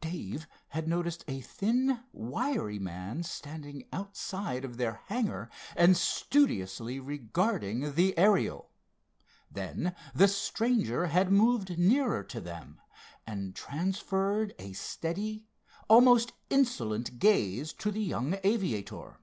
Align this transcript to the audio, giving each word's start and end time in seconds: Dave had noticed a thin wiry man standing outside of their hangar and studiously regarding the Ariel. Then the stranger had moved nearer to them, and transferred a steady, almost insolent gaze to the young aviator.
Dave 0.00 0.46
had 0.68 0.86
noticed 0.86 1.24
a 1.26 1.40
thin 1.40 2.04
wiry 2.12 2.78
man 2.78 3.24
standing 3.24 3.88
outside 3.92 4.64
of 4.64 4.76
their 4.76 5.00
hangar 5.06 5.50
and 5.74 5.96
studiously 5.96 7.00
regarding 7.00 7.94
the 7.94 8.16
Ariel. 8.16 8.70
Then 9.50 9.96
the 10.14 10.28
stranger 10.28 11.06
had 11.06 11.32
moved 11.32 11.76
nearer 11.76 12.22
to 12.22 12.40
them, 12.40 12.80
and 13.26 13.56
transferred 13.56 14.54
a 14.60 14.74
steady, 14.74 15.48
almost 15.88 16.34
insolent 16.50 17.18
gaze 17.18 17.72
to 17.72 17.90
the 17.90 18.00
young 18.04 18.38
aviator. 18.44 19.18